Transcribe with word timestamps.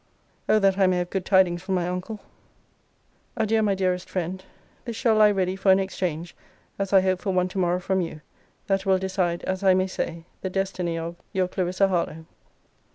O 0.49 0.57
that 0.57 0.79
I 0.79 0.87
may 0.87 0.97
have 0.97 1.11
good 1.11 1.25
tidings 1.25 1.61
from 1.61 1.75
my 1.75 1.87
uncle! 1.87 2.21
Adieu, 3.37 3.61
my 3.61 3.75
dearest 3.75 4.09
friend 4.09 4.43
This 4.83 4.95
shall 4.95 5.13
lie 5.13 5.29
ready 5.29 5.55
for 5.55 5.71
an 5.71 5.77
exchange 5.77 6.35
(as 6.79 6.91
I 6.91 7.01
hope 7.01 7.19
for 7.19 7.31
one 7.33 7.49
to 7.49 7.59
morrow 7.59 7.79
from 7.79 8.01
you) 8.01 8.21
that 8.65 8.83
will 8.83 8.97
decide, 8.97 9.43
as 9.43 9.63
I 9.63 9.75
may 9.75 9.85
say, 9.85 10.25
the 10.41 10.49
destiny 10.49 10.97
of 10.97 11.17
Your 11.33 11.47
CLARISSA 11.47 11.87
HARLOWE. 11.89 12.25